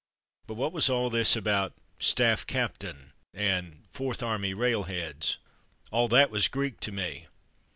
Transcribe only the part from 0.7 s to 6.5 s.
was all this about ''Staff Captain/' and "Fourth Army Railheads''? All that was